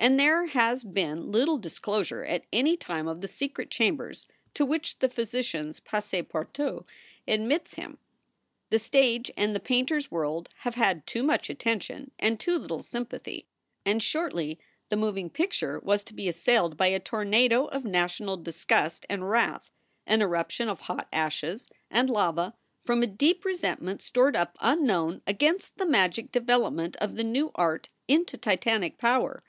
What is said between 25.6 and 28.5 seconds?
the magic develop ment of the new art into